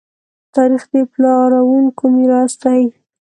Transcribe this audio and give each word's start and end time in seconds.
تاریخ 0.55 0.83
د 0.91 0.93
پلارونکو 1.11 2.03
میراث 2.15 2.53
دی. 2.63 2.83